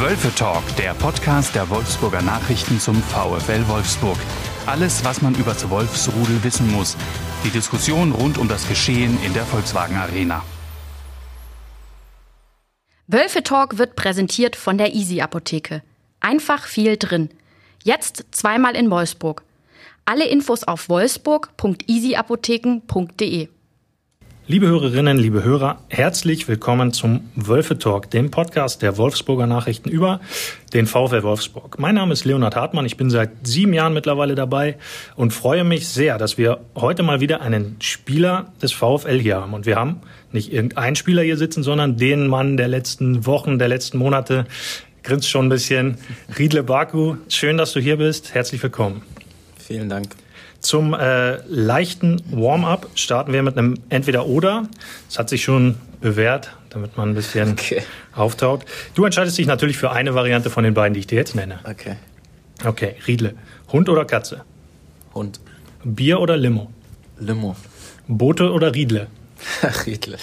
[0.00, 4.16] Wölfe Talk, der Podcast der Wolfsburger Nachrichten zum VfL Wolfsburg.
[4.64, 6.96] Alles, was man über das Wolfsrudel wissen muss.
[7.44, 10.44] Die Diskussion rund um das Geschehen in der Volkswagen Arena.
[13.08, 15.82] Wölfe Talk wird präsentiert von der Easy Apotheke.
[16.20, 17.30] Einfach viel drin.
[17.82, 19.42] Jetzt zweimal in Wolfsburg.
[20.04, 23.48] Alle Infos auf wolfsburg.easyapotheken.de.
[24.50, 30.20] Liebe Hörerinnen, liebe Hörer, herzlich willkommen zum Wölfe Talk, dem Podcast der Wolfsburger Nachrichten über
[30.72, 31.78] den VfL Wolfsburg.
[31.78, 34.78] Mein Name ist Leonhard Hartmann, ich bin seit sieben Jahren mittlerweile dabei
[35.16, 39.52] und freue mich sehr, dass wir heute mal wieder einen Spieler des VfL hier haben.
[39.52, 40.00] Und wir haben
[40.32, 44.46] nicht irgendeinen Spieler hier sitzen, sondern den Mann der letzten Wochen, der letzten Monate.
[45.02, 45.98] Grinst schon ein bisschen.
[46.38, 48.32] Riedle Baku, schön, dass du hier bist.
[48.32, 49.02] Herzlich willkommen.
[49.58, 50.08] Vielen Dank.
[50.60, 54.68] Zum äh, leichten Warm-up starten wir mit einem Entweder-Oder.
[55.08, 57.82] Das hat sich schon bewährt, damit man ein bisschen okay.
[58.14, 58.64] auftaut.
[58.94, 61.60] Du entscheidest dich natürlich für eine Variante von den beiden, die ich dir jetzt nenne.
[61.64, 61.96] Okay.
[62.64, 63.34] Okay, Riedle.
[63.72, 64.42] Hund oder Katze?
[65.14, 65.40] Hund.
[65.84, 66.72] Bier oder Limo?
[67.18, 67.54] Limo.
[68.08, 69.06] Boote oder Riedle?
[69.86, 70.18] Riedle.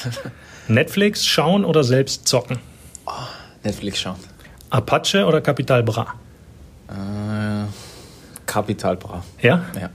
[0.67, 2.59] Netflix schauen oder selbst zocken?
[3.05, 3.11] Oh,
[3.64, 4.20] Netflix schauen.
[4.70, 6.14] Apache oder Capital Bra?
[6.89, 7.67] Äh,
[8.45, 9.23] Capital Bra.
[9.42, 9.64] Ja?
[9.80, 9.89] Ja.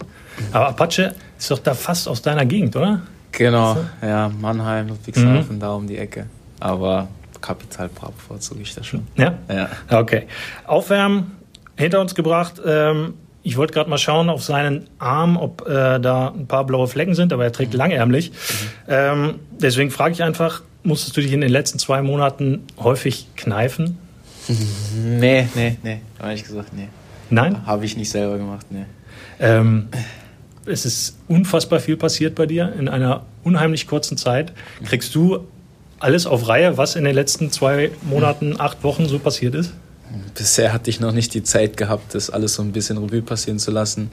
[0.52, 3.02] Aber Apache ist doch da fast aus deiner Gegend, oder?
[3.33, 5.60] Genau, ja, Mannheim, Ludwigshafen, mhm.
[5.60, 6.27] da um die Ecke.
[6.58, 7.08] Aber
[7.41, 9.06] Kapital bevorzuge ich das schon.
[9.16, 9.34] Ja?
[9.48, 9.69] Ja.
[9.88, 10.27] Okay.
[10.66, 11.32] Aufwärmen
[11.77, 12.60] hinter uns gebracht.
[12.64, 16.86] Ähm, ich wollte gerade mal schauen auf seinen Arm, ob äh, da ein paar blaue
[16.86, 17.78] Flecken sind, aber er trägt mhm.
[17.78, 18.30] langärmlich.
[18.30, 18.34] Mhm.
[18.88, 23.98] Ähm, deswegen frage ich einfach, musstest du dich in den letzten zwei Monaten häufig kneifen?
[25.04, 26.00] Nee, nee, nee.
[26.20, 26.88] Ehrlich gesagt, nee.
[27.30, 27.64] Nein?
[27.66, 28.84] Habe ich nicht selber gemacht, nee.
[29.38, 29.88] Ähm,
[30.70, 34.52] es ist unfassbar viel passiert bei dir in einer unheimlich kurzen Zeit.
[34.84, 35.40] Kriegst du
[35.98, 39.72] alles auf Reihe, was in den letzten zwei Monaten, acht Wochen so passiert ist?
[40.34, 43.58] Bisher hatte ich noch nicht die Zeit gehabt, das alles so ein bisschen Revue passieren
[43.58, 44.10] zu lassen.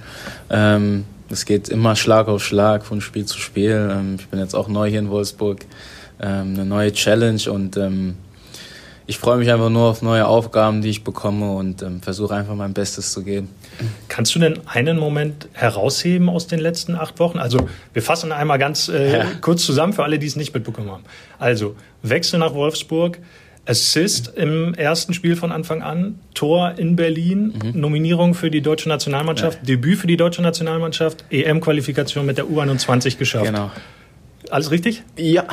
[0.50, 3.90] Ähm, es geht immer Schlag auf Schlag von Spiel zu Spiel.
[3.92, 5.66] Ähm, ich bin jetzt auch neu hier in Wolfsburg.
[6.20, 8.16] Ähm, eine neue Challenge und ähm,
[9.08, 12.56] ich freue mich einfach nur auf neue Aufgaben, die ich bekomme und ähm, versuche einfach
[12.56, 13.50] mein Bestes zu geben.
[14.10, 17.40] Kannst du denn einen Moment herausheben aus den letzten acht Wochen?
[17.40, 19.26] Also wir fassen einmal ganz äh, ja.
[19.40, 21.04] kurz zusammen für alle, die es nicht mitbekommen haben.
[21.40, 23.20] Also Wechsel nach Wolfsburg,
[23.66, 27.80] Assist im ersten Spiel von Anfang an, Tor in Berlin, mhm.
[27.80, 29.66] Nominierung für die deutsche Nationalmannschaft, ja.
[29.66, 33.46] Debüt für die deutsche Nationalmannschaft, EM-Qualifikation mit der U21 geschafft.
[33.46, 33.72] Genau.
[34.50, 35.04] Alles richtig?
[35.18, 35.46] Ja.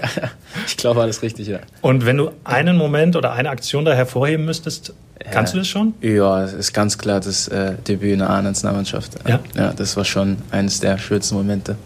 [0.66, 1.60] ich glaube, alles richtig, ja.
[1.80, 4.94] Und wenn du einen Moment oder eine Aktion da hervorheben müsstest,
[5.24, 5.30] ja.
[5.30, 5.94] kannst du das schon?
[6.00, 9.12] Ja, es ist ganz klar das äh, Debüt in der A-Nationalmannschaft.
[9.26, 9.40] Ja?
[9.54, 11.76] ja, das war schon eines der schönsten Momente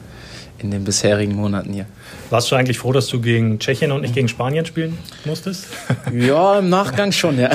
[0.63, 1.87] in den bisherigen Monaten hier.
[2.31, 5.67] Warst du eigentlich froh, dass du gegen Tschechien und nicht gegen Spanien spielen musstest?
[6.13, 7.51] Ja, im Nachgang schon, ja.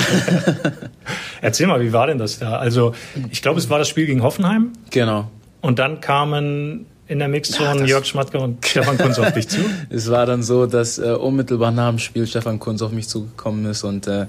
[1.40, 2.58] Erzähl mal, wie war denn das da?
[2.58, 2.92] Also,
[3.30, 4.72] ich glaube, es war das Spiel gegen Hoffenheim.
[4.90, 5.30] Genau.
[5.60, 9.58] Und dann kamen in der Mixzone ja, Jörg Schmatke und Stefan Kunz auf dich zu?
[9.90, 13.64] Es war dann so, dass äh, unmittelbar nach dem Spiel Stefan Kunz auf mich zugekommen
[13.66, 14.26] ist und äh,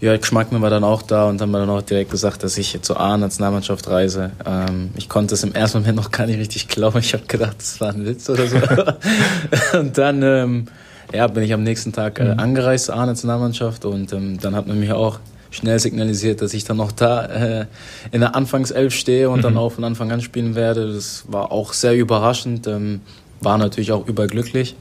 [0.00, 2.80] Jörg Schmackmann war dann auch da und haben mir dann auch direkt gesagt, dass ich
[2.82, 4.30] zur A-Nationalmannschaft reise.
[4.46, 6.98] Ähm, ich konnte es im ersten Moment noch gar nicht richtig glauben.
[6.98, 8.58] Ich habe gedacht, das war ein Witz oder so.
[9.78, 10.66] und dann ähm,
[11.12, 12.38] ja, bin ich am nächsten Tag äh, mhm.
[12.38, 15.18] angereist zur A-Nationalmannschaft und ähm, dann hat man mich auch
[15.50, 17.66] schnell signalisiert, dass ich dann noch da äh,
[18.12, 19.42] in der Anfangself stehe und mhm.
[19.42, 20.92] dann auch von Anfang an spielen werde.
[20.92, 23.00] Das war auch sehr überraschend, ähm,
[23.40, 24.76] war natürlich auch überglücklich.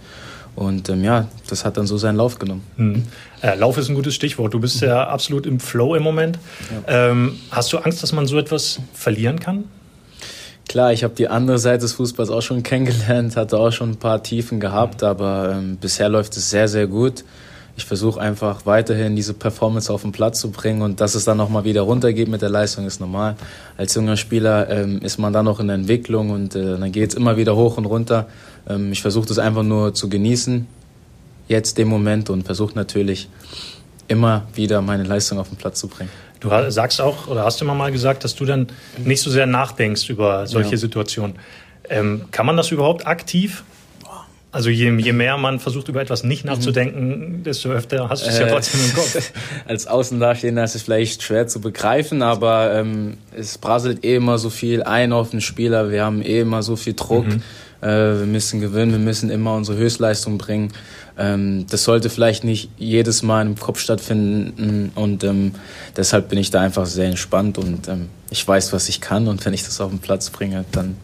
[0.56, 2.64] Und ähm, ja, das hat dann so seinen Lauf genommen.
[2.78, 3.04] Mhm.
[3.42, 4.54] Äh, Lauf ist ein gutes Stichwort.
[4.54, 6.40] Du bist ja absolut im Flow im Moment.
[6.88, 7.12] Ja.
[7.12, 9.66] Ähm, hast du Angst, dass man so etwas verlieren kann?
[10.68, 13.98] Klar, ich habe die andere Seite des Fußballs auch schon kennengelernt, hatte auch schon ein
[13.98, 15.08] paar Tiefen gehabt, mhm.
[15.08, 17.24] aber ähm, bisher läuft es sehr, sehr gut
[17.78, 21.38] ich versuche einfach weiterhin diese Performance auf den Platz zu bringen und dass es dann
[21.38, 23.36] nochmal wieder runtergeht mit der Leistung ist normal.
[23.78, 27.12] Als junger Spieler ähm, ist man dann noch in der Entwicklung und äh, dann geht
[27.12, 28.26] es immer wieder hoch und runter.
[28.68, 30.68] Ähm, ich versuche das einfach nur zu genießen,
[31.48, 33.30] jetzt den Moment und versuche natürlich
[34.08, 36.10] immer wieder meine Leistung auf den Platz zu bringen.
[36.40, 40.10] Du sagst auch oder hast immer mal gesagt, dass du dann nicht so sehr nachdenkst
[40.10, 40.78] über solche ja.
[40.78, 41.36] Situationen.
[41.90, 43.64] Ähm, kann man das überhaupt aktiv?
[44.52, 48.40] Also je, je mehr man versucht, über etwas nicht nachzudenken, desto öfter hast du es
[48.40, 49.32] ja äh, trotzdem im Kopf.
[49.68, 54.50] Als Außendastehender ist es vielleicht schwer zu begreifen, aber ähm, es prasselt eh immer so
[54.50, 55.92] viel ein auf den Spieler.
[55.92, 57.28] Wir haben eh immer so viel Druck.
[57.28, 57.42] Mhm.
[57.82, 57.88] Äh,
[58.20, 60.72] wir müssen gewinnen, wir müssen immer unsere Höchstleistung bringen.
[61.18, 65.52] Ähm, das sollte vielleicht nicht jedes Mal im Kopf stattfinden und ähm,
[65.98, 69.46] deshalb bin ich da einfach sehr entspannt und ähm, ich weiß, was ich kann und
[69.46, 70.96] wenn ich das auf den Platz bringe, dann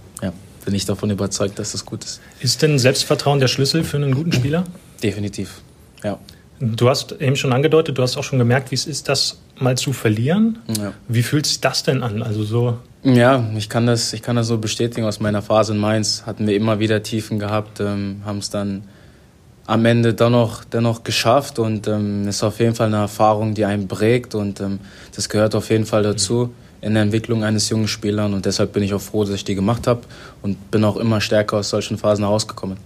[0.65, 2.21] bin ich davon überzeugt, dass das gut ist.
[2.39, 4.63] Ist denn Selbstvertrauen der Schlüssel für einen guten Spieler?
[5.01, 5.62] Definitiv,
[6.04, 6.19] ja.
[6.60, 9.77] Du hast eben schon angedeutet, du hast auch schon gemerkt, wie es ist, das mal
[9.77, 10.60] zu verlieren.
[10.77, 10.94] Ja.
[11.07, 12.21] Wie fühlt sich das denn an?
[12.21, 12.77] Also so.
[13.04, 16.24] Ja, ich kann das, ich kann das so bestätigen aus meiner Phase in Mainz.
[16.25, 18.83] Hatten wir immer wieder Tiefen gehabt, ähm, haben es dann
[19.65, 23.88] am Ende dennoch, dennoch geschafft und ähm, ist auf jeden Fall eine Erfahrung, die einen
[23.88, 24.80] prägt und ähm,
[25.15, 26.54] das gehört auf jeden Fall dazu
[26.84, 29.56] in der Entwicklung eines jungen Spielers und deshalb bin ich auch froh, dass ich die
[29.56, 30.02] gemacht habe
[30.42, 32.78] und bin auch immer stärker aus solchen Phasen herausgekommen.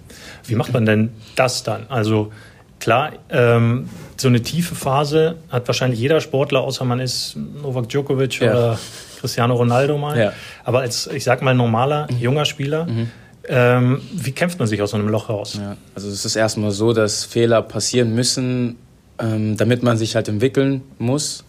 [0.46, 1.86] Wie macht man denn das dann?
[1.90, 2.32] Also
[2.80, 8.40] Klar, ähm, so eine tiefe Phase hat wahrscheinlich jeder Sportler, außer man ist Novak Djokovic
[8.40, 8.52] ja.
[8.52, 8.80] oder
[9.20, 10.18] Cristiano Ronaldo mal.
[10.18, 10.34] Ja.
[10.64, 12.18] Aber als, ich sag mal, normaler, mhm.
[12.20, 13.10] junger Spieler, mhm.
[13.48, 15.58] ähm, wie kämpft man sich aus so einem Loch raus?
[15.60, 15.76] Ja.
[15.96, 18.78] Also es ist erstmal so, dass Fehler passieren müssen,
[19.20, 21.44] ähm, damit man sich halt entwickeln muss,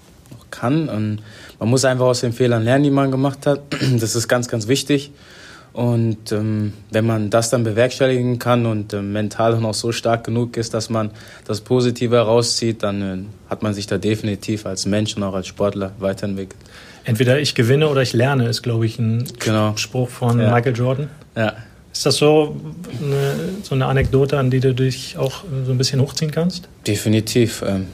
[0.51, 0.89] kann.
[0.89, 1.21] Und
[1.59, 3.61] man muss einfach aus den Fehlern lernen, die man gemacht hat.
[3.99, 5.11] Das ist ganz, ganz wichtig.
[5.73, 10.25] Und ähm, wenn man das dann bewerkstelligen kann und äh, mental dann auch so stark
[10.25, 11.11] genug ist, dass man
[11.47, 15.47] das Positive herauszieht, dann äh, hat man sich da definitiv als Mensch und auch als
[15.47, 16.59] Sportler weiterentwickelt.
[17.05, 19.77] Entweder ich gewinne oder ich lerne, ist, glaube ich, ein genau.
[19.77, 20.53] Spruch von ja.
[20.53, 21.11] Michael Jordan.
[21.37, 21.55] Ja.
[21.93, 22.57] Ist das so
[23.01, 26.69] eine, so eine Anekdote, an die du dich auch so ein bisschen hochziehen kannst?
[26.87, 27.63] Definitiv.
[27.67, 27.87] Ähm,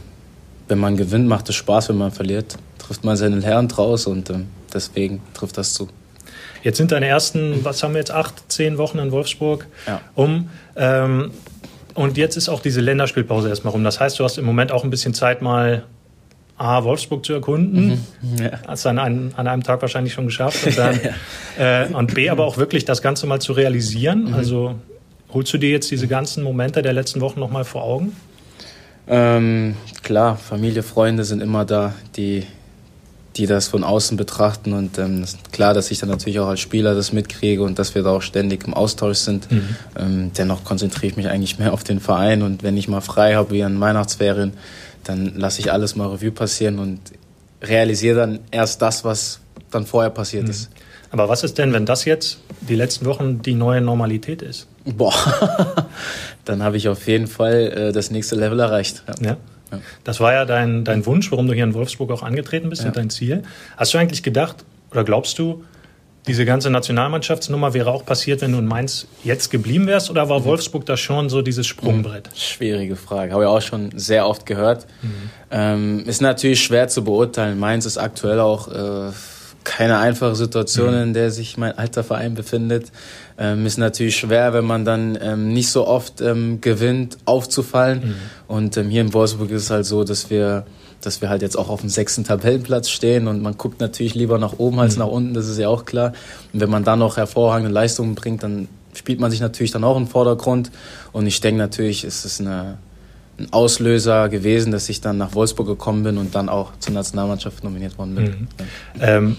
[0.69, 1.88] wenn man gewinnt, macht es Spaß.
[1.90, 5.88] Wenn man verliert, trifft man seinen Herrn draus und ähm, deswegen trifft das zu.
[6.62, 10.00] Jetzt sind deine ersten, was haben wir jetzt, acht, zehn Wochen in Wolfsburg ja.
[10.14, 10.49] um.
[10.76, 11.31] Ähm,
[11.93, 13.84] und jetzt ist auch diese Länderspielpause erstmal rum.
[13.84, 15.84] Das heißt, du hast im Moment auch ein bisschen Zeit, mal
[16.56, 18.02] A, Wolfsburg zu erkunden.
[18.20, 18.37] Mhm.
[18.43, 18.60] Ja.
[18.67, 20.67] Hast du an einem, an einem Tag wahrscheinlich schon geschafft.
[20.67, 21.00] Und, dann,
[21.58, 24.28] äh, und B, aber auch wirklich das Ganze mal zu realisieren.
[24.28, 24.34] Mhm.
[24.34, 24.75] Also
[25.32, 28.17] holst du dir jetzt diese ganzen Momente der letzten Wochen nochmal vor Augen?
[29.06, 32.47] Ähm, klar, Familie, Freunde sind immer da, die
[33.37, 34.73] die das von außen betrachten.
[34.73, 38.03] Und ähm, klar, dass ich dann natürlich auch als Spieler das mitkriege und dass wir
[38.03, 39.51] da auch ständig im Austausch sind.
[39.51, 39.77] Mhm.
[39.99, 43.35] Ähm, dennoch konzentriere ich mich eigentlich mehr auf den Verein und wenn ich mal frei
[43.35, 44.53] habe, wie an Weihnachtsferien,
[45.05, 47.01] dann lasse ich alles mal Revue passieren und
[47.62, 49.41] realisiere dann erst das, was
[49.71, 50.51] dann vorher passiert mhm.
[50.51, 50.71] ist.
[51.14, 54.66] Aber was ist denn, wenn das jetzt die letzten Wochen die neue Normalität ist?
[54.84, 55.14] Boah,
[56.44, 59.05] dann habe ich auf jeden Fall äh, das nächste Level erreicht.
[59.20, 59.37] Ja.
[59.70, 59.81] ja.
[60.02, 62.88] Das war ja dein, dein Wunsch, warum du hier in Wolfsburg auch angetreten bist ja.
[62.88, 63.44] und dein Ziel.
[63.76, 65.62] Hast du eigentlich gedacht oder glaubst du,
[66.26, 70.10] diese ganze Nationalmannschaftsnummer wäre auch passiert, wenn du in Mainz jetzt geblieben wärst?
[70.10, 70.46] Oder war mhm.
[70.46, 72.26] Wolfsburg da schon so dieses Sprungbrett?
[72.26, 72.37] Mhm.
[72.37, 73.32] Schwierige Frage.
[73.32, 74.88] Habe ich auch schon sehr oft gehört.
[75.02, 75.31] Mhm.
[75.52, 77.56] Ähm, ist natürlich schwer zu beurteilen.
[77.60, 79.12] Mainz ist aktuell auch äh,
[79.64, 81.02] keine einfache Situation, mhm.
[81.02, 82.93] in der sich mein alter Verein befindet.
[83.38, 88.00] Ähm, ist natürlich schwer, wenn man dann ähm, nicht so oft ähm, gewinnt, aufzufallen.
[88.00, 88.14] Mhm.
[88.46, 90.66] Und ähm, hier in Wolfsburg ist es halt so, dass wir,
[91.00, 94.38] dass wir halt jetzt auch auf dem sechsten Tabellenplatz stehen und man guckt natürlich lieber
[94.38, 95.00] nach oben als mhm.
[95.00, 96.12] nach unten, das ist ja auch klar.
[96.52, 99.96] Und wenn man dann noch hervorragende Leistungen bringt, dann spielt man sich natürlich dann auch
[99.96, 100.70] im Vordergrund.
[101.12, 102.78] Und ich denke natürlich, ist es eine,
[103.38, 107.64] ein Auslöser gewesen, dass ich dann nach Wolfsburg gekommen bin und dann auch zur Nationalmannschaft
[107.64, 108.25] nominiert worden bin.
[108.25, 108.49] Mhm.
[109.00, 109.32] Ja.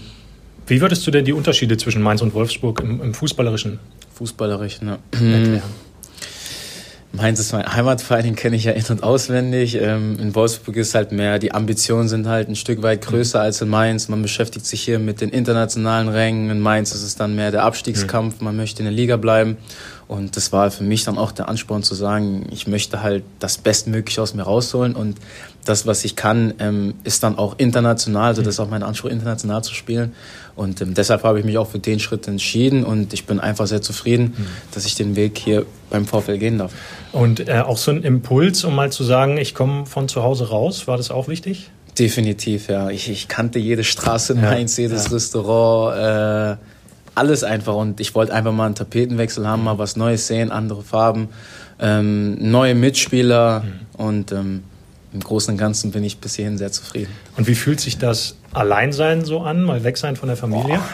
[0.66, 3.78] Wie würdest du denn die Unterschiede zwischen Mainz und Wolfsburg im, im Fußballerischen?
[4.14, 4.98] Fußballerischen, ne?
[5.12, 5.62] erklären?
[7.16, 9.78] Mainz ist mein Heimatverein, den kenne ich ja in- und auswendig.
[9.80, 13.60] Ähm, in Wolfsburg ist halt mehr, die Ambitionen sind halt ein Stück weit größer als
[13.62, 14.08] in Mainz.
[14.08, 16.50] Man beschäftigt sich hier mit den internationalen Rängen.
[16.50, 19.56] In Mainz ist es dann mehr der Abstiegskampf, man möchte in der Liga bleiben.
[20.08, 23.58] Und das war für mich dann auch der Ansporn zu sagen, ich möchte halt das
[23.58, 25.16] Bestmögliche aus mir rausholen und
[25.66, 29.10] das, was ich kann, ähm, ist dann auch international, also das ist auch mein Anspruch,
[29.10, 30.14] international zu spielen.
[30.54, 33.66] Und ähm, deshalb habe ich mich auch für den Schritt entschieden und ich bin einfach
[33.66, 34.46] sehr zufrieden, mhm.
[34.72, 36.72] dass ich den Weg hier beim VfL gehen darf.
[37.12, 40.48] Und äh, auch so ein Impuls, um mal zu sagen, ich komme von zu Hause
[40.48, 41.70] raus, war das auch wichtig?
[41.98, 42.90] Definitiv, ja.
[42.90, 45.12] Ich, ich kannte jede Straße in Mainz, ja, jedes ja.
[45.12, 46.62] Restaurant, äh,
[47.14, 47.74] alles einfach.
[47.74, 51.28] Und ich wollte einfach mal einen Tapetenwechsel haben, mal was Neues sehen, andere Farben,
[51.80, 54.04] ähm, neue Mitspieler mhm.
[54.04, 54.62] und ähm,
[55.16, 57.12] im Großen und Ganzen bin ich bis hierhin sehr zufrieden.
[57.36, 60.76] Und wie fühlt sich das Alleinsein so an, mal weg sein von der Familie?
[60.76, 60.84] Boah,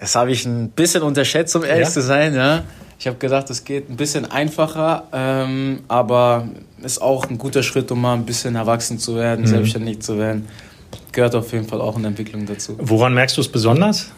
[0.00, 1.92] das habe ich ein bisschen unterschätzt, um ehrlich ja?
[1.92, 2.34] zu sein.
[2.34, 2.64] Ja.
[2.98, 6.48] Ich habe gedacht, es geht ein bisschen einfacher, ähm, aber
[6.82, 9.46] ist auch ein guter Schritt, um mal ein bisschen erwachsen zu werden, mhm.
[9.46, 10.48] selbstständig zu werden.
[11.12, 12.76] Gehört auf jeden Fall auch in Entwicklung dazu.
[12.78, 14.10] Woran merkst du es besonders?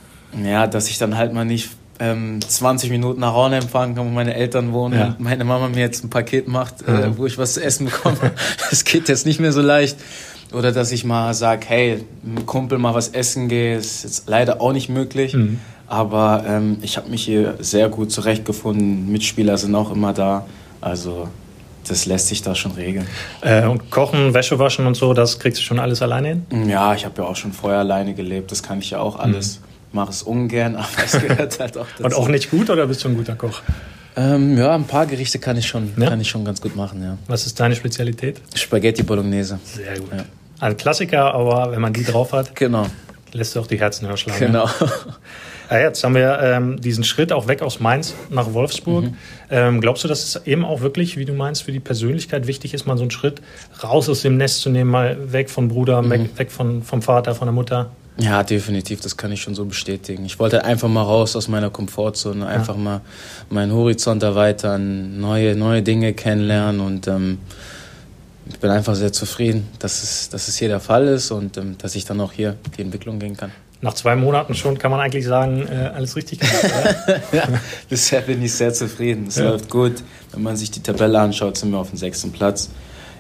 [0.43, 4.11] Ja, dass ich dann halt mal nicht ähm, 20 Minuten nach Hause empfangen kann, wo
[4.11, 5.07] meine Eltern wohnen ja.
[5.07, 7.19] und meine Mama mir jetzt ein Paket macht, äh, mhm.
[7.19, 8.33] wo ich was zu essen bekomme.
[8.71, 9.97] das geht jetzt nicht mehr so leicht.
[10.53, 14.61] Oder dass ich mal sage, hey, mit Kumpel mal was essen gehe, ist jetzt leider
[14.61, 15.33] auch nicht möglich.
[15.35, 15.61] Mhm.
[15.87, 19.11] Aber ähm, ich habe mich hier sehr gut zurechtgefunden.
[19.11, 20.47] Mitspieler sind auch immer da.
[20.81, 21.29] Also
[21.89, 23.07] das lässt sich da schon regeln.
[23.41, 26.69] Äh, und Kochen, Wäsche waschen und so, das kriegst du schon alles alleine hin?
[26.69, 28.53] Ja, ich habe ja auch schon vorher alleine gelebt.
[28.53, 29.61] Das kann ich ja auch alles.
[29.61, 32.05] Mhm mache es ungern, aber es gehört halt auch dazu.
[32.05, 33.63] Und auch nicht gut oder bist du ein guter Koch?
[34.15, 36.11] Ähm, ja, ein paar Gerichte kann ich schon, ja?
[36.11, 37.17] kann ich schon ganz gut machen, ja.
[37.29, 38.41] Was ist deine Spezialität?
[38.55, 39.59] Spaghetti Bolognese.
[39.65, 40.13] Sehr gut.
[40.15, 40.25] Ja.
[40.61, 42.87] Ein Klassiker, aber wenn man die drauf hat, genau.
[43.33, 44.39] lässt du auch die Herzen höher schlagen.
[44.39, 44.69] Genau.
[45.71, 49.07] Ja, jetzt haben wir ähm, diesen Schritt auch weg aus Mainz nach Wolfsburg.
[49.07, 49.15] Mhm.
[49.51, 52.75] Ähm, glaubst du, dass es eben auch wirklich, wie du meinst, für die Persönlichkeit wichtig
[52.75, 53.41] ist, mal so einen Schritt
[53.83, 56.11] raus aus dem Nest zu nehmen, mal weg von Bruder, mhm.
[56.11, 57.91] weg, weg von, vom Vater, von der Mutter?
[58.19, 60.25] Ja, definitiv, das kann ich schon so bestätigen.
[60.27, 62.81] Ich wollte einfach mal raus aus meiner Komfortzone, einfach ja.
[62.81, 63.01] mal
[63.49, 67.39] meinen Horizont erweitern, neue, neue Dinge kennenlernen und ähm,
[68.47, 71.79] ich bin einfach sehr zufrieden, dass es, dass es hier der Fall ist und ähm,
[71.79, 73.51] dass ich dann auch hier die Entwicklung gehen kann.
[73.81, 77.49] Nach zwei Monaten schon kann man eigentlich sagen, äh, alles richtig gemacht, ja,
[77.89, 79.27] bisher bin ich sehr zufrieden.
[79.29, 79.51] Es ja.
[79.51, 80.05] läuft gut.
[80.33, 82.71] Wenn man sich die Tabelle anschaut, sind wir auf dem sechsten Platz.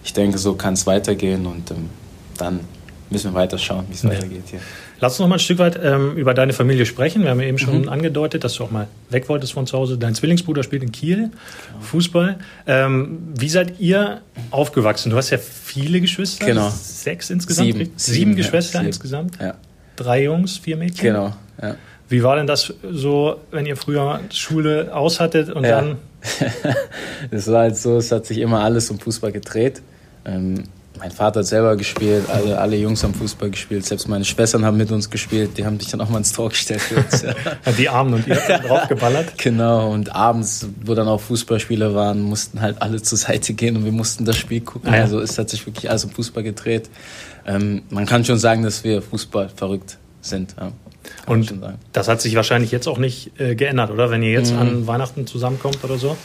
[0.04, 1.90] Ich denke, so kann es weitergehen und ähm,
[2.36, 2.60] dann
[3.12, 4.10] müssen wir weiter schauen, wie es ja.
[4.10, 4.60] weitergeht hier.
[5.00, 7.22] Lass uns noch mal ein Stück weit ähm, über deine Familie sprechen.
[7.22, 7.88] Wir haben ja eben schon mhm.
[7.88, 9.98] angedeutet, dass du auch mal weg wolltest von zu Hause.
[9.98, 11.30] Dein Zwillingsbruder spielt in Kiel genau.
[11.80, 12.38] Fußball.
[12.66, 15.10] Ähm, wie seid ihr aufgewachsen?
[15.10, 16.46] Du hast ja viele Geschwister.
[16.46, 16.70] Genau.
[16.70, 17.66] Sechs insgesamt?
[17.66, 17.78] Sieben.
[17.78, 19.38] Sieben, Sieben Geschwister ja, insgesamt?
[19.40, 19.54] Ja.
[19.96, 21.04] Drei Jungs, vier Mädchen?
[21.04, 21.76] Genau, ja.
[22.08, 25.80] Wie war denn das so, wenn ihr früher Schule aushattet und ja.
[25.80, 25.96] dann?
[27.30, 29.82] Es war halt so, es hat sich immer alles um Fußball gedreht.
[30.24, 30.64] Ähm,
[31.02, 34.76] mein Vater hat selber gespielt, alle, alle Jungs haben Fußball gespielt, selbst meine Schwestern haben
[34.76, 37.22] mit uns gespielt, die haben sich dann auch mal ins Tor gestellt für uns.
[37.22, 37.34] Ja.
[37.76, 39.36] die Armen und ihr draufgeballert?
[39.36, 43.84] Genau, und abends, wo dann auch Fußballspieler waren, mussten halt alle zur Seite gehen und
[43.84, 44.90] wir mussten das Spiel gucken.
[44.90, 45.02] Ah, ja.
[45.02, 46.88] Also es hat sich wirklich alles um Fußball gedreht.
[47.48, 50.54] Ähm, man kann schon sagen, dass wir Fußball verrückt sind.
[50.56, 50.70] Ja.
[51.26, 51.52] Und
[51.90, 54.12] das hat sich wahrscheinlich jetzt auch nicht äh, geändert, oder?
[54.12, 54.60] Wenn ihr jetzt mhm.
[54.60, 56.16] an Weihnachten zusammenkommt oder so?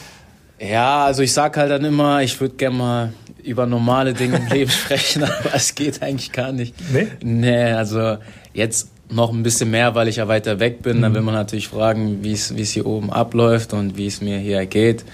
[0.60, 3.12] Ja, also ich sag halt dann immer, ich würde gerne mal
[3.44, 6.74] über normale Dinge im Leben sprechen, aber es geht eigentlich gar nicht.
[6.92, 7.08] Nee?
[7.22, 8.18] Nee, also
[8.52, 10.98] jetzt noch ein bisschen mehr, weil ich ja weiter weg bin.
[10.98, 11.02] Mhm.
[11.02, 14.66] Dann will man natürlich fragen, wie es hier oben abläuft und wie es mir hier
[14.66, 15.04] geht.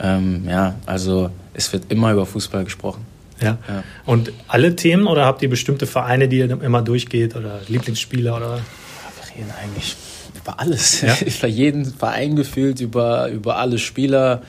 [0.00, 3.06] Ähm, ja, also es wird immer über Fußball gesprochen.
[3.40, 3.58] Ja.
[3.68, 3.84] ja.
[4.06, 8.58] Und alle Themen oder habt ihr bestimmte Vereine, die ihr immer durchgeht oder Lieblingsspieler oder?
[8.58, 9.96] Wir reden eigentlich
[10.36, 11.00] über alles.
[11.02, 11.16] Ja?
[11.26, 14.42] über jeden Verein gefühlt, über, über alle Spieler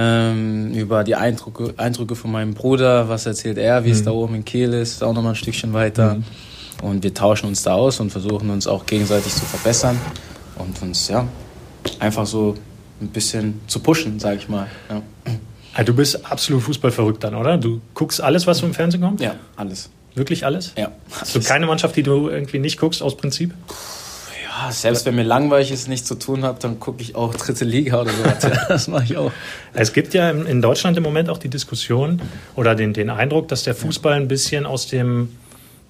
[0.00, 3.94] ähm, über die Eindrücke, Eindrücke von meinem Bruder, was erzählt er, wie mhm.
[3.94, 6.14] es da oben in Kiel ist, auch nochmal ein Stückchen weiter.
[6.14, 6.24] Mhm.
[6.82, 9.98] Und wir tauschen uns da aus und versuchen uns auch gegenseitig zu verbessern
[10.56, 11.26] und uns ja
[11.98, 12.54] einfach so
[13.00, 14.68] ein bisschen zu pushen, sag ich mal.
[14.88, 15.02] Ja.
[15.74, 17.58] Also du bist absolut Fußballverrückt dann, oder?
[17.58, 19.20] Du guckst alles, was so im Fernsehen kommt?
[19.20, 19.90] Ja, alles.
[20.14, 20.72] Wirklich alles?
[20.76, 20.92] Ja.
[21.10, 23.52] Hast du keine Mannschaft, die du irgendwie nicht guckst aus Prinzip?
[24.60, 27.64] Ja, selbst wenn mir langweilig ist, nichts zu tun habe, dann gucke ich auch dritte
[27.64, 28.48] Liga oder so.
[28.68, 29.30] das mache ich auch.
[29.72, 32.20] Es gibt ja in Deutschland im Moment auch die Diskussion
[32.56, 35.36] oder den, den Eindruck, dass der Fußball ein bisschen aus dem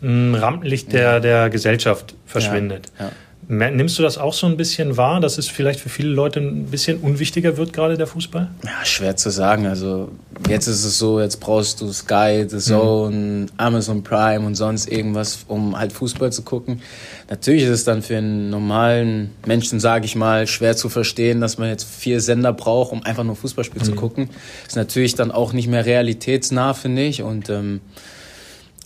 [0.03, 2.93] hm, Rampenlicht der, der Gesellschaft verschwindet.
[2.99, 3.13] Ja, ja.
[3.51, 6.67] Nimmst du das auch so ein bisschen wahr, dass es vielleicht für viele Leute ein
[6.67, 8.51] bisschen unwichtiger wird, gerade der Fußball?
[8.63, 9.67] Ja, schwer zu sagen.
[9.67, 10.11] Also
[10.51, 13.47] jetzt ist es so, jetzt brauchst du Sky, The Zone, mhm.
[13.57, 16.83] Amazon Prime und sonst irgendwas, um halt Fußball zu gucken.
[17.31, 21.57] Natürlich ist es dann für einen normalen Menschen, sage ich mal, schwer zu verstehen, dass
[21.57, 23.87] man jetzt vier Sender braucht, um einfach nur Fußballspiel mhm.
[23.87, 24.29] zu gucken.
[24.67, 27.23] Ist natürlich dann auch nicht mehr realitätsnah, finde ich.
[27.23, 27.81] Und ähm,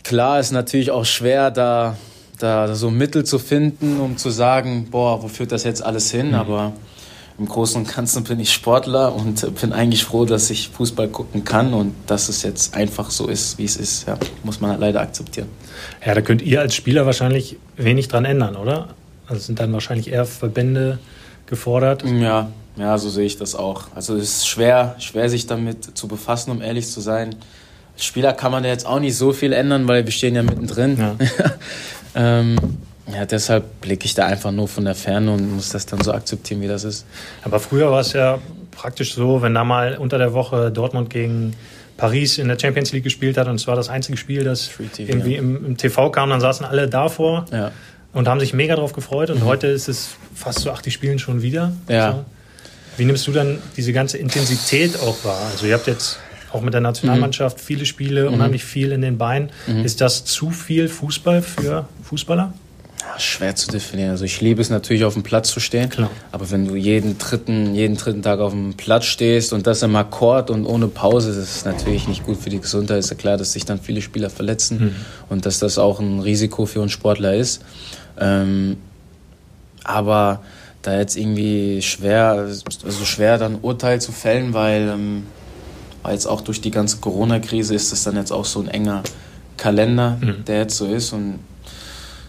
[0.04, 1.96] klar ist natürlich auch schwer, da
[2.42, 6.28] da so Mittel zu finden, um zu sagen, boah, wo führt das jetzt alles hin?
[6.28, 6.34] Mhm.
[6.34, 6.72] Aber
[7.38, 11.44] im Großen und Ganzen bin ich Sportler und bin eigentlich froh, dass ich Fußball gucken
[11.44, 14.06] kann und dass es jetzt einfach so ist, wie es ist.
[14.06, 15.48] Ja, muss man leider akzeptieren.
[16.04, 18.88] Ja, da könnt ihr als Spieler wahrscheinlich wenig dran ändern, oder?
[19.26, 20.98] Also sind dann wahrscheinlich eher Verbände
[21.46, 22.04] gefordert?
[22.04, 23.84] Ja, ja, so sehe ich das auch.
[23.94, 27.34] Also es ist schwer, schwer sich damit zu befassen, um ehrlich zu sein.
[27.94, 30.42] Als Spieler kann man ja jetzt auch nicht so viel ändern, weil wir stehen ja
[30.42, 30.96] mittendrin.
[30.98, 31.16] Ja.
[32.14, 32.56] Ähm,
[33.12, 36.12] ja, deshalb blicke ich da einfach nur von der Ferne und muss das dann so
[36.12, 37.04] akzeptieren, wie das ist.
[37.42, 38.38] Aber früher war es ja
[38.70, 41.54] praktisch so, wenn da mal unter der Woche Dortmund gegen
[41.96, 45.12] Paris in der Champions League gespielt hat und es war das einzige Spiel, das TV,
[45.12, 45.38] irgendwie ja.
[45.38, 47.70] im, im, TV kam, dann saßen alle davor ja.
[48.12, 49.44] und haben sich mega drauf gefreut und mhm.
[49.44, 51.72] heute ist es fast so, ach, die spielen schon wieder.
[51.88, 52.12] Ja.
[52.12, 52.24] So.
[52.96, 55.48] Wie nimmst du dann diese ganze Intensität auch wahr?
[55.50, 56.18] Also ihr habt jetzt
[56.52, 57.62] auch mit der Nationalmannschaft, mhm.
[57.62, 58.34] viele Spiele, mhm.
[58.34, 59.50] unheimlich viel in den Beinen.
[59.66, 59.84] Mhm.
[59.84, 62.52] Ist das zu viel Fußball für Fußballer?
[63.00, 64.10] Ja, schwer zu definieren.
[64.10, 65.90] Also ich liebe es natürlich auf dem Platz zu stehen.
[65.90, 66.10] Klar.
[66.30, 69.96] Aber wenn du jeden dritten, jeden dritten Tag auf dem Platz stehst und das im
[69.96, 73.00] Akkord und ohne Pause, das ist natürlich nicht gut für die Gesundheit.
[73.00, 74.94] Ist ja klar, dass sich dann viele Spieler verletzen mhm.
[75.30, 77.62] und dass das auch ein Risiko für einen Sportler ist.
[78.20, 78.76] Ähm,
[79.82, 80.42] aber
[80.82, 82.46] da jetzt irgendwie schwer,
[82.84, 85.26] also schwer dann Urteil zu fällen, weil ähm,
[86.02, 89.02] weil jetzt auch durch die ganze Corona-Krise ist es dann jetzt auch so ein enger
[89.56, 90.44] Kalender, mhm.
[90.46, 91.12] der jetzt so ist.
[91.12, 91.38] Und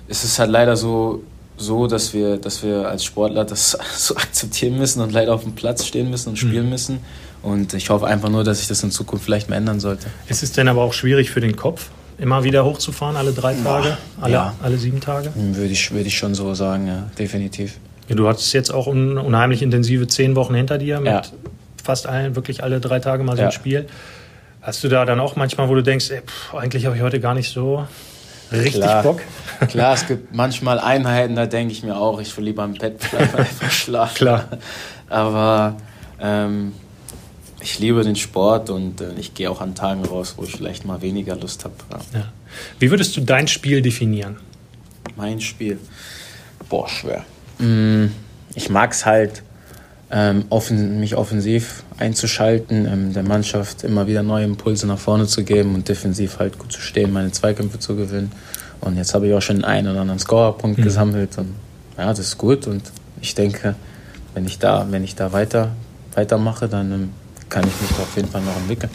[0.07, 1.23] es ist halt leider so,
[1.57, 5.53] so, dass wir, dass wir als Sportler das so akzeptieren müssen und leider auf dem
[5.53, 6.71] Platz stehen müssen und spielen mhm.
[6.71, 6.99] müssen.
[7.41, 10.07] Und ich hoffe einfach nur, dass sich das in Zukunft vielleicht mehr ändern sollte.
[10.27, 13.97] Ist es denn aber auch schwierig für den Kopf, immer wieder hochzufahren, alle drei Tage,
[14.21, 14.53] alle, ja.
[14.61, 15.33] alle sieben Tage?
[15.35, 17.79] Hm, würde ich, würde ich schon so sagen, ja, definitiv.
[18.07, 21.21] Ja, du hattest jetzt auch un unheimlich intensive zehn Wochen hinter dir mit ja.
[21.83, 23.87] Fast allen, wirklich alle drei Tage mal so ein Spiel.
[24.61, 27.19] Hast du da dann auch manchmal, wo du denkst, ey, pff, eigentlich habe ich heute
[27.19, 27.85] gar nicht so
[28.51, 29.03] richtig Klar.
[29.03, 29.21] Bock?
[29.67, 32.99] Klar, es gibt manchmal Einheiten, da denke ich mir auch, ich will lieber im Bett
[32.99, 34.15] bleiben, einfach schlafen.
[34.15, 34.47] Klar.
[35.09, 35.75] Aber
[36.21, 36.73] ähm,
[37.59, 40.85] ich liebe den Sport und äh, ich gehe auch an Tagen raus, wo ich vielleicht
[40.85, 41.75] mal weniger Lust habe.
[41.91, 42.19] Ja.
[42.19, 42.25] Ja.
[42.79, 44.37] Wie würdest du dein Spiel definieren?
[45.15, 45.79] Mein Spiel?
[46.69, 47.25] Boah, schwer.
[47.59, 48.07] Mm,
[48.55, 49.43] ich mag es halt,
[50.15, 55.43] ähm, offen, mich offensiv einzuschalten, ähm, der Mannschaft immer wieder neue Impulse nach vorne zu
[55.43, 58.31] geben und defensiv halt gut zu stehen, meine Zweikämpfe zu gewinnen.
[58.79, 60.83] Und jetzt habe ich auch schon einen oder anderen Scorerpunkt mhm.
[60.83, 61.55] gesammelt und
[61.97, 62.83] ja, das ist gut und
[63.21, 63.75] ich denke,
[64.35, 65.71] wenn ich da, wenn ich da weiter,
[66.13, 67.09] weitermache, dann ähm,
[67.49, 68.91] kann ich mich da auf jeden Fall noch entwickeln.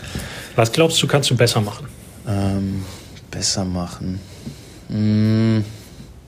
[0.54, 1.88] Was glaubst du, kannst du besser machen?
[2.28, 2.84] Ähm,
[3.28, 4.20] besser machen.
[4.88, 5.64] Hm,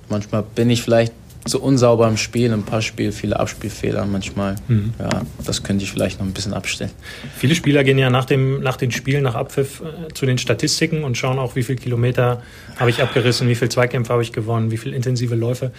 [0.09, 1.13] manchmal bin ich vielleicht
[1.47, 4.57] zu unsauber im Spiel, ein paar Spiel, viele Abspielfehler manchmal.
[4.69, 4.93] Mhm.
[4.99, 6.91] Ja, das könnte ich vielleicht noch ein bisschen abstellen.
[7.37, 11.03] Viele Spieler gehen ja nach, dem, nach den Spielen, nach Abpfiff äh, zu den Statistiken
[11.03, 12.43] und schauen auch, wie viele Kilometer
[12.77, 15.73] habe ich abgerissen, wie viele Zweikämpfe habe ich gewonnen, wie viele intensive Läufe.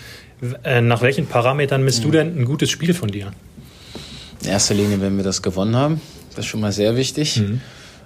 [0.63, 2.03] Äh, nach welchen Parametern misst mhm.
[2.03, 3.31] du denn ein gutes Spiel von dir?
[4.41, 6.01] In erster Linie, wenn wir das gewonnen haben.
[6.31, 7.37] Das ist schon mal sehr wichtig.
[7.37, 7.61] Mhm.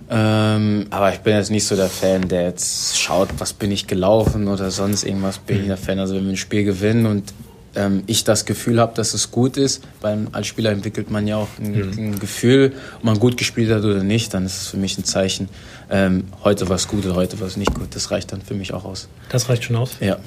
[0.09, 3.87] Ähm, aber ich bin jetzt nicht so der Fan, der jetzt schaut, was bin ich
[3.87, 5.67] gelaufen oder sonst irgendwas bin ich mhm.
[5.67, 5.99] der Fan.
[5.99, 7.33] Also wenn wir ein Spiel gewinnen und
[7.75, 11.37] ähm, ich das Gefühl habe, dass es gut ist, weil als Spieler entwickelt man ja
[11.37, 11.93] auch ein, mhm.
[11.97, 15.03] ein, Gefühl, ob man gut gespielt hat oder nicht, dann ist es für mich ein
[15.03, 15.49] Zeichen,
[15.89, 17.87] ähm, heute war es gut oder heute war es nicht gut.
[17.95, 19.07] Das reicht dann für mich auch aus.
[19.29, 19.91] Das reicht schon aus?
[19.99, 20.17] Ja.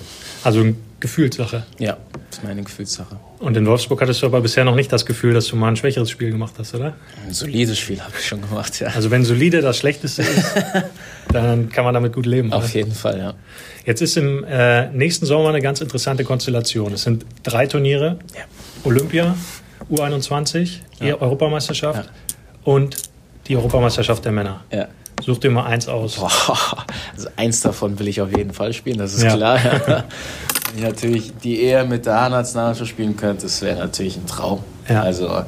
[0.44, 1.64] Also Gefühlssache?
[1.78, 1.96] Ja,
[2.28, 3.16] das ist meine Gefühlssache.
[3.38, 5.76] Und in Wolfsburg hattest du aber bisher noch nicht das Gefühl, dass du mal ein
[5.76, 6.94] schwächeres Spiel gemacht hast, oder?
[7.24, 8.88] Ein solides Spiel habe ich schon gemacht, ja.
[8.88, 10.54] Also wenn solide das Schlechteste ist,
[11.32, 12.52] dann kann man damit gut leben.
[12.52, 12.74] Auf oder?
[12.74, 13.34] jeden Fall, ja.
[13.84, 16.92] Jetzt ist im äh, nächsten Sommer eine ganz interessante Konstellation.
[16.92, 18.42] Es sind drei Turniere: ja.
[18.82, 19.36] Olympia,
[19.90, 21.14] U21, ja.
[21.20, 22.34] Europameisterschaft ja.
[22.64, 22.96] und
[23.46, 24.64] die Europameisterschaft der Männer.
[24.72, 24.88] Ja.
[25.24, 26.16] Such dir mal eins aus.
[26.16, 26.30] Boah,
[27.14, 29.58] also eins davon will ich auf jeden Fall spielen, das ist klar.
[30.78, 34.62] Ich natürlich die eher mit der A-Nationalmannschaft spielen könnte, das wäre natürlich ein Traum.
[34.86, 35.42] Also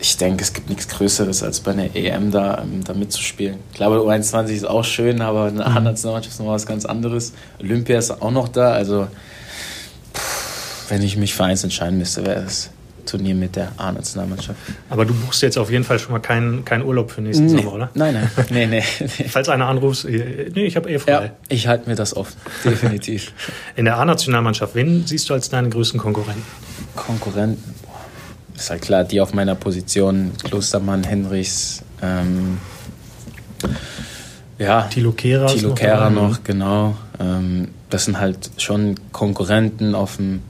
[0.00, 3.60] ich denke, es gibt nichts Größeres, als bei einer EM da, ähm, da mitzuspielen.
[3.70, 5.76] Ich glaube, U21 ist auch schön, aber eine mhm.
[5.76, 7.34] A-Nationalmannschaft ist noch was ganz anderes.
[7.60, 9.06] Olympia ist auch noch da, also
[10.12, 12.70] pff, wenn ich mich für eins entscheiden müsste, wäre es
[13.06, 14.58] Turnier mit der A-Nationalmannschaft.
[14.90, 17.62] Aber du buchst jetzt auf jeden Fall schon mal keinen kein Urlaub für nächsten nee.
[17.62, 17.90] Sommer, oder?
[17.94, 18.82] Nein, nein, nee, nee.
[18.98, 19.28] nee.
[19.28, 21.12] Falls einer anruft, äh, nee, ich habe eh frei.
[21.12, 23.32] Ja, ich halte mir das offen, definitiv.
[23.76, 26.42] In der A-Nationalmannschaft, wen siehst du als deinen größten Konkurrenten?
[26.96, 27.74] Konkurrenten?
[28.62, 32.58] ist halt klar, die auf meiner Position, Klostermann, Henrichs, ähm,
[34.58, 36.94] ja, Tilo Kehrer, Tilo Kehrer noch, noch, genau.
[37.18, 40.42] Ähm, das sind halt schon Konkurrenten auf dem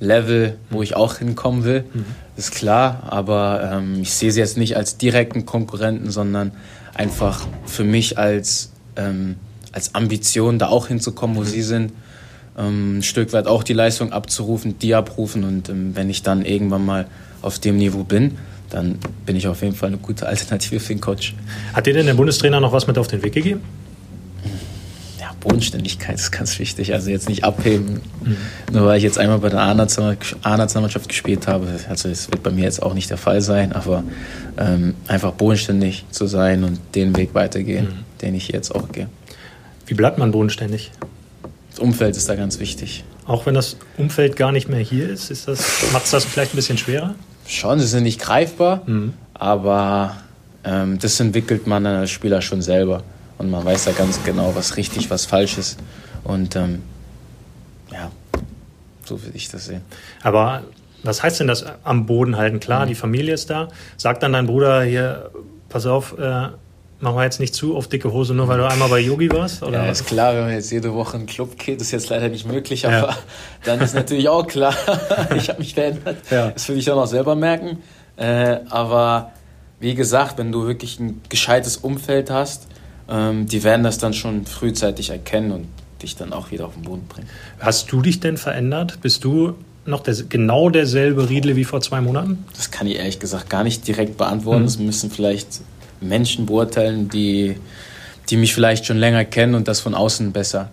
[0.00, 0.82] Level, wo mhm.
[0.82, 2.04] ich auch hinkommen will, mhm.
[2.36, 3.04] ist klar.
[3.08, 6.52] Aber ähm, ich sehe sie jetzt nicht als direkten Konkurrenten, sondern
[6.94, 9.36] einfach für mich als, ähm,
[9.72, 11.46] als Ambition, da auch hinzukommen, wo mhm.
[11.46, 11.92] sie sind
[12.58, 15.44] ähm, ein Stück weit auch die Leistung abzurufen, die abrufen.
[15.44, 17.06] Und ähm, wenn ich dann irgendwann mal
[17.42, 18.38] auf dem Niveau bin,
[18.70, 21.34] dann bin ich auf jeden Fall eine gute Alternative für den Coach.
[21.72, 23.62] Hat dir denn der Bundestrainer noch was mit auf den Weg gegeben?
[25.40, 26.92] Bodenständigkeit ist ganz wichtig.
[26.92, 28.36] Also jetzt nicht abheben, mhm.
[28.72, 31.66] nur weil ich jetzt einmal bei der A-Nationalmannschaft gespielt habe.
[31.88, 34.04] Also das wird bei mir jetzt auch nicht der Fall sein, aber
[34.58, 38.18] ähm, einfach bodenständig zu sein und den Weg weitergehen, mhm.
[38.20, 39.08] den ich jetzt auch gehe.
[39.86, 40.92] Wie bleibt man bodenständig?
[41.70, 43.04] Das Umfeld ist da ganz wichtig.
[43.26, 46.52] Auch wenn das Umfeld gar nicht mehr hier ist, ist das, macht es das vielleicht
[46.54, 47.14] ein bisschen schwerer?
[47.46, 49.14] Schon, sie sind nicht greifbar, mhm.
[49.34, 50.16] aber
[50.64, 53.02] ähm, das entwickelt man als Spieler schon selber.
[53.40, 55.78] Und man weiß da ganz genau, was richtig, was falsch ist.
[56.24, 56.82] Und ähm,
[57.90, 58.10] ja,
[59.02, 59.80] so würde ich das sehen.
[60.22, 60.64] Aber
[61.02, 62.60] was heißt denn das am Boden halten?
[62.60, 62.88] Klar, mhm.
[62.90, 63.68] die Familie ist da.
[63.96, 65.30] Sagt dann dein Bruder hier,
[65.70, 66.48] pass auf, äh,
[67.02, 69.62] Machen wir jetzt nicht zu auf dicke Hose, nur weil du einmal bei Yogi warst?
[69.62, 69.84] Oder?
[69.84, 72.28] Ja, ist klar, wenn man jetzt jede Woche in den Club geht, ist jetzt leider
[72.28, 73.16] nicht möglich, aber ja.
[73.64, 74.74] dann ist natürlich auch klar,
[75.34, 76.18] ich habe mich verändert.
[76.30, 76.50] Ja.
[76.50, 77.78] Das will ich auch noch selber merken.
[78.18, 79.32] Äh, aber
[79.78, 82.66] wie gesagt, wenn du wirklich ein gescheites Umfeld hast,
[83.10, 85.66] ähm, die werden das dann schon frühzeitig erkennen und
[86.02, 87.28] dich dann auch wieder auf den Boden bringen.
[87.58, 88.98] Hast du dich denn verändert?
[89.02, 92.44] Bist du noch der, genau derselbe Riedle wie vor zwei Monaten?
[92.56, 94.62] Das kann ich ehrlich gesagt gar nicht direkt beantworten.
[94.62, 94.66] Mhm.
[94.66, 95.60] Das müssen vielleicht
[96.00, 97.56] Menschen beurteilen, die,
[98.30, 100.70] die mich vielleicht schon länger kennen und das von außen besser,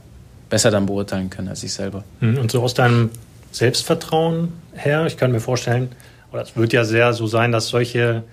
[0.50, 2.04] besser dann beurteilen können als ich selber.
[2.20, 3.10] Hm, und so aus deinem
[3.52, 5.06] Selbstvertrauen her?
[5.06, 5.90] Ich kann mir vorstellen,
[6.32, 8.24] oder es wird ja sehr so sein, dass solche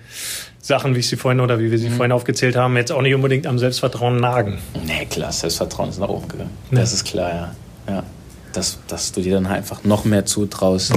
[0.59, 1.95] Sachen, wie ich sie vorhin oder wie wir sie mhm.
[1.95, 4.57] vorhin aufgezählt haben, jetzt auch nicht unbedingt am Selbstvertrauen nagen.
[4.85, 6.49] Nee, klar, Selbstvertrauen ist nach oben gegangen.
[6.71, 6.79] Ja.
[6.79, 7.55] Das ist klar, ja.
[7.93, 8.03] ja.
[8.53, 10.93] Dass, dass du dir dann einfach noch mehr zutraust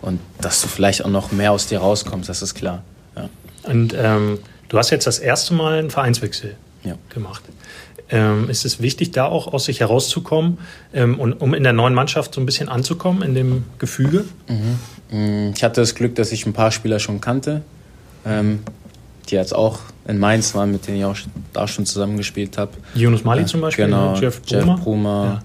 [0.00, 2.82] und dass du vielleicht auch noch mehr aus dir rauskommst, das ist klar.
[3.16, 3.28] Ja.
[3.62, 6.96] Und ähm, du hast jetzt das erste Mal einen Vereinswechsel ja.
[7.10, 7.42] gemacht.
[8.10, 10.58] Ähm, ist es wichtig, da auch aus sich herauszukommen
[10.92, 14.24] ähm, und um in der neuen Mannschaft so ein bisschen anzukommen, in dem Gefüge?
[14.48, 14.78] Mhm.
[15.10, 17.62] Ich hatte das Glück, dass ich ein paar Spieler schon kannte,
[18.26, 18.60] ähm,
[19.28, 21.16] die jetzt auch in Mainz waren, mit denen ich auch
[21.52, 22.72] da schon zusammengespielt habe.
[22.94, 24.74] Yunus Mali äh, zum Beispiel, genau, Jeff Brumer.
[24.74, 25.42] Jeff Brumer ja.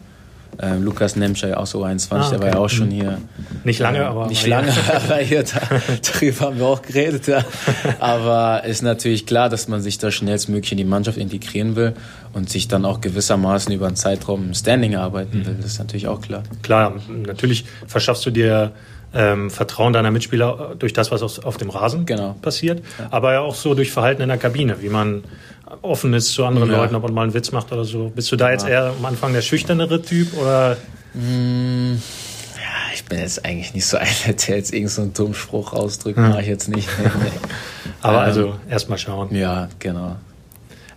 [0.62, 2.30] Äh, Lukas Nemczai, auch so 21, ah, okay.
[2.32, 2.92] der war ja auch schon mhm.
[2.92, 3.18] hier.
[3.64, 4.28] Nicht lange, aber.
[4.28, 5.62] Nicht lange, aber hier, da,
[6.14, 7.28] darüber haben wir auch geredet.
[7.28, 7.46] Ja.
[8.00, 11.94] Aber ist natürlich klar, dass man sich da schnellstmöglich in die Mannschaft integrieren will
[12.34, 15.56] und sich dann auch gewissermaßen über einen Zeitraum im Standing arbeiten will.
[15.62, 16.44] Das ist natürlich auch klar.
[16.62, 18.74] Klar, natürlich verschaffst du dir
[19.14, 22.36] ähm, Vertrauen deiner Mitspieler durch das, was auf, dem Rasen genau.
[22.42, 23.08] passiert, ja.
[23.12, 25.24] aber ja auch so durch Verhalten in der Kabine, wie man
[25.82, 26.78] offen ist zu anderen ja.
[26.78, 28.12] Leuten, ob man mal einen Witz macht oder so.
[28.16, 30.78] Bist du da jetzt eher am Anfang der schüchternere Typ oder?
[31.14, 35.74] Mm, ja, ich bin jetzt eigentlich nicht so einer, der jetzt irgendeinen so dummen Spruch
[35.74, 36.30] ausdrückt, ja.
[36.30, 36.88] mache ich jetzt nicht.
[38.02, 39.34] Aber ähm, also erstmal schauen.
[39.36, 40.16] Ja, genau.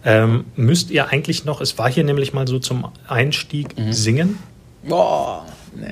[0.04, 3.92] Ähm, müsst ihr eigentlich noch, es war hier nämlich mal so zum Einstieg mhm.
[3.92, 4.38] singen?
[4.82, 5.46] Boah,
[5.76, 5.86] nee.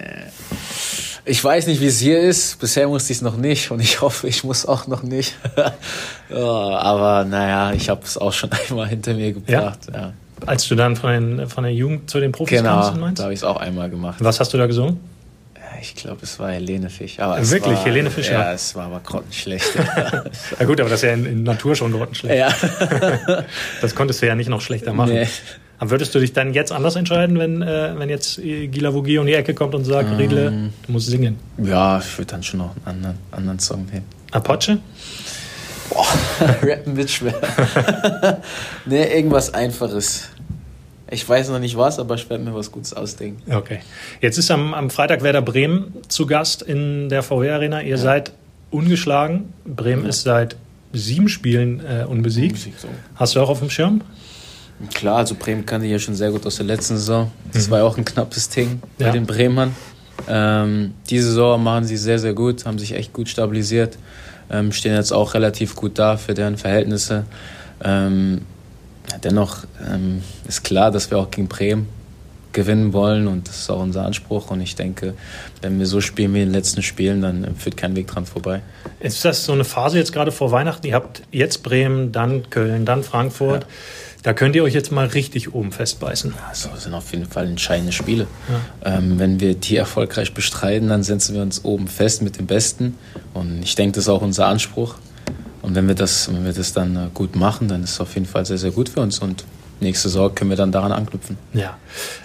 [1.24, 2.58] Ich weiß nicht, wie es hier ist.
[2.60, 5.34] Bisher musste ich es noch nicht und ich hoffe, ich muss auch noch nicht.
[6.30, 9.80] ja, aber naja, ich habe es auch schon einmal hinter mir gebracht.
[9.92, 10.00] Ja?
[10.00, 10.12] ja.
[10.46, 13.18] Als du dann von, den, von der Jugend zu den Profis genau, kamst, meinst?
[13.18, 14.16] da habe ich es auch einmal gemacht.
[14.20, 14.98] Was hast du da gesungen?
[15.82, 17.18] Ich glaube, es war Helene Fisch.
[17.20, 18.32] Aber Wirklich, war, Helene Fischer?
[18.32, 19.74] Ja, es war aber grottenschlecht.
[19.76, 22.36] ja gut, aber das ist ja in, in Natur schon grottenschlecht.
[22.36, 23.44] Ja.
[23.80, 25.14] das konntest du ja nicht noch schlechter machen.
[25.14, 25.28] Nee.
[25.80, 29.24] Aber würdest du dich dann jetzt anders entscheiden, wenn, äh, wenn jetzt Gila Vogie um
[29.24, 31.38] die Ecke kommt und sagt, ähm, Riedle, du musst singen?
[31.56, 34.04] Ja, ich würde dann schon noch einen anderen, anderen Song nehmen.
[34.30, 34.78] Apache?
[35.88, 36.06] Boah,
[36.62, 37.34] rappen wird schwer.
[38.84, 40.28] nee, irgendwas Einfaches.
[41.10, 43.50] Ich weiß noch nicht was, aber ich werde mir was Gutes ausdenken.
[43.50, 43.80] Okay.
[44.20, 47.80] Jetzt ist am, am Freitag Werder Bremen zu Gast in der VW Arena.
[47.80, 47.96] Ihr ja.
[47.96, 48.32] seid
[48.70, 49.54] ungeschlagen.
[49.64, 50.10] Bremen ja.
[50.10, 50.56] ist seit
[50.92, 52.68] sieben Spielen äh, unbesiegt.
[53.16, 54.02] Hast du auch auf dem Schirm?
[54.94, 57.30] Klar, also Bremen kannte ich ja schon sehr gut aus der letzten Saison.
[57.52, 57.70] Das mhm.
[57.70, 59.12] war ja auch ein knappes Ding bei ja.
[59.12, 59.74] den Bremern.
[60.28, 63.98] Ähm, diese Saison machen sie sehr, sehr gut, haben sich echt gut stabilisiert,
[64.50, 67.24] ähm, stehen jetzt auch relativ gut da für deren Verhältnisse.
[67.82, 68.42] Ähm,
[69.22, 71.88] dennoch ähm, ist klar, dass wir auch gegen Bremen
[72.52, 74.50] gewinnen wollen und das ist auch unser Anspruch.
[74.50, 75.14] Und ich denke,
[75.62, 78.60] wenn wir so spielen wie in den letzten Spielen, dann führt kein Weg dran vorbei.
[78.98, 80.86] Ist das so eine Phase jetzt gerade vor Weihnachten?
[80.86, 83.62] Ihr habt jetzt Bremen, dann Köln, dann Frankfurt.
[83.62, 83.68] Ja.
[84.22, 86.34] Da könnt ihr euch jetzt mal richtig oben festbeißen.
[86.48, 88.26] Das sind auf jeden Fall entscheidende Spiele.
[88.82, 88.98] Ja.
[88.98, 92.98] Ähm, wenn wir die erfolgreich bestreiten, dann setzen wir uns oben fest mit dem Besten.
[93.32, 94.96] Und ich denke, das ist auch unser Anspruch.
[95.62, 98.14] Und wenn wir das, wenn wir das dann äh, gut machen, dann ist es auf
[98.14, 99.20] jeden Fall sehr, sehr gut für uns.
[99.20, 99.44] Und
[99.80, 101.38] nächste Saison können wir dann daran anknüpfen.
[101.54, 101.78] Ja.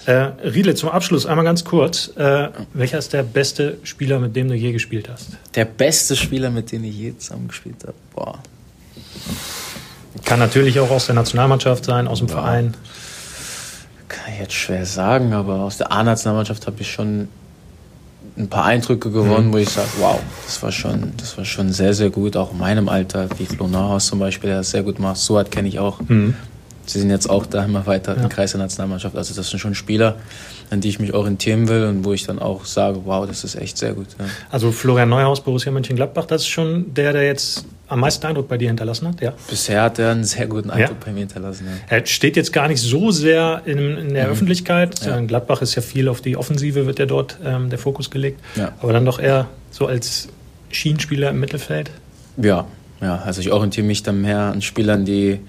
[0.05, 2.11] Äh, Riedle, zum Abschluss einmal ganz kurz.
[2.17, 5.29] Äh, welcher ist der beste Spieler, mit dem du je gespielt hast?
[5.55, 7.95] Der beste Spieler, mit dem ich je zusammengespielt habe?
[8.13, 8.39] Boah.
[10.23, 12.35] Kann natürlich auch aus der Nationalmannschaft sein, aus dem ja.
[12.35, 12.73] Verein.
[14.07, 17.27] Kann ich jetzt schwer sagen, aber aus der A-Nationalmannschaft habe ich schon
[18.37, 19.53] ein paar Eindrücke gewonnen, mhm.
[19.53, 22.57] wo ich sage, wow, das war schon, das war schon sehr, sehr gut, auch in
[22.57, 25.17] meinem Alter, wie Flo Neuhaus zum Beispiel, der das sehr gut macht.
[25.17, 26.01] Suat kenne ich auch.
[26.01, 26.35] Mhm.
[26.85, 28.23] Sie sind jetzt auch da immer weiter ja.
[28.23, 29.15] im Kreis der Nationalmannschaft.
[29.15, 30.17] Also das sind schon Spieler,
[30.69, 33.55] an die ich mich orientieren will und wo ich dann auch sage, wow, das ist
[33.55, 34.07] echt sehr gut.
[34.19, 34.25] Ja.
[34.51, 38.57] Also Florian Neuhaus, Borussia Mönchengladbach, das ist schon der, der jetzt am meisten Eindruck bei
[38.57, 39.33] dir hinterlassen hat, ja?
[39.47, 41.05] Bisher hat er einen sehr guten Eindruck ja.
[41.05, 41.67] bei mir hinterlassen.
[41.67, 41.97] Ja.
[41.97, 44.31] Er steht jetzt gar nicht so sehr in, in der mhm.
[44.31, 45.05] Öffentlichkeit.
[45.05, 45.17] Ja.
[45.17, 48.41] In Gladbach ist ja viel auf die Offensive, wird ja dort ähm, der Fokus gelegt.
[48.81, 50.29] Aber dann doch eher so als
[50.71, 51.91] Schienenspieler im Mittelfeld.
[52.37, 52.65] Ja,
[53.01, 53.21] ja.
[53.23, 55.39] Also ich orientiere mich dann mehr an Spielern, die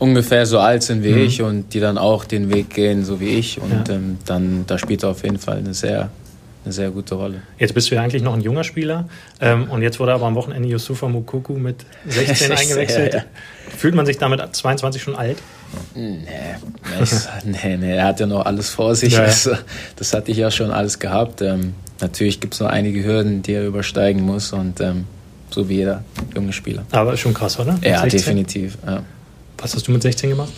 [0.00, 1.18] ungefähr so alt sind wie mhm.
[1.18, 3.60] ich und die dann auch den Weg gehen, so wie ich.
[3.60, 6.10] Und ähm, dann da spielt er auf jeden Fall eine sehr
[6.64, 7.42] eine sehr gute Rolle.
[7.58, 9.08] Jetzt bist du ja eigentlich noch ein junger Spieler
[9.40, 13.14] ähm, und jetzt wurde aber am Wochenende Yusufa Mukuku mit 16 eingewechselt.
[13.14, 13.24] Ja, ja.
[13.76, 15.38] Fühlt man sich damit 22 schon alt?
[15.94, 16.26] Nee,
[17.44, 19.14] nee, nee, er hat ja noch alles vor sich.
[19.14, 21.40] Ja, das, hatte ich ja schon alles gehabt.
[21.40, 25.06] Ähm, natürlich gibt es noch einige Hürden, die er übersteigen muss und ähm,
[25.48, 26.84] so wie jeder junge Spieler.
[26.90, 27.74] Aber schon krass, oder?
[27.74, 28.18] Mit ja, 16?
[28.18, 28.78] definitiv.
[28.86, 29.02] Ja.
[29.60, 30.52] Was hast du mit 16 gemacht?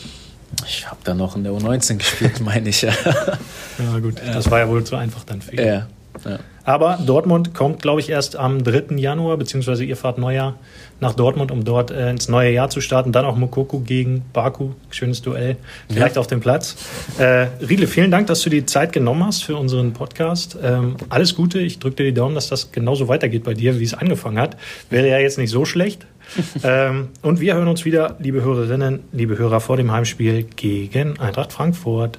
[0.67, 2.83] Ich habe da noch in der U19 gespielt, meine ich.
[2.83, 2.93] ja,
[4.01, 4.21] gut.
[4.25, 4.33] Ja.
[4.33, 5.59] Das war ja wohl zu einfach dann für ihn.
[5.67, 5.87] Ja.
[6.25, 6.39] ja.
[6.65, 8.97] Aber Dortmund kommt, glaube ich, erst am 3.
[8.97, 10.55] Januar, beziehungsweise ihr fahrt Neujahr
[11.01, 13.11] nach Dortmund, um dort äh, ins neue Jahr zu starten.
[13.11, 14.71] Dann auch Mokoko gegen Baku.
[14.91, 15.57] Schönes Duell.
[15.89, 16.21] Vielleicht ja.
[16.21, 16.77] auf dem Platz.
[17.19, 20.57] Äh, Riedle, vielen Dank, dass du die Zeit genommen hast für unseren Podcast.
[20.63, 21.59] Ähm, alles Gute.
[21.59, 24.57] Ich drücke dir die Daumen, dass das genauso weitergeht bei dir, wie es angefangen hat.
[24.91, 26.07] Wäre ja jetzt nicht so schlecht.
[26.63, 31.53] ähm, und wir hören uns wieder, liebe Hörerinnen, liebe Hörer, vor dem Heimspiel gegen Eintracht
[31.53, 32.19] Frankfurt.